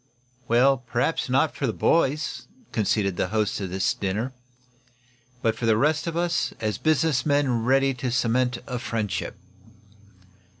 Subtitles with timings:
[0.47, 4.33] "Well, perhaps not for the boys," conceded the host of this dinner.
[5.43, 9.35] "But for the rest of us, as business men ready to cement a friendship."